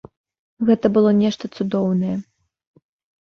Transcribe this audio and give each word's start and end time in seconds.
Гэта 0.69 0.85
было 0.95 1.11
нешта 1.17 1.49
цудоўнае. 1.57 2.13